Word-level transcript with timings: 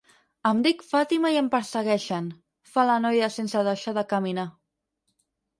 Em 0.51 0.61
dic 0.67 0.79
Fàtima 0.93 1.31
i 1.35 1.37
em 1.41 1.51
persegueixen 1.57 2.31
—fa 2.71 2.87
la 2.91 2.97
noia 3.05 3.31
sense 3.37 3.63
deixar 3.71 3.97
de 3.99 4.07
caminar—. 4.15 4.51